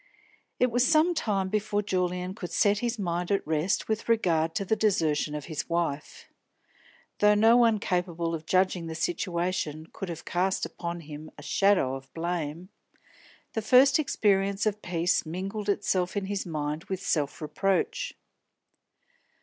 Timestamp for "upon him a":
10.65-11.43